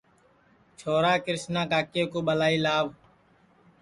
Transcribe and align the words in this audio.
چھورا 0.77 1.13
کرشنا 1.25 1.61
کاکے 1.71 2.03
کُو 2.11 2.19
ٻلائی 2.27 2.57
لاو 2.65 2.85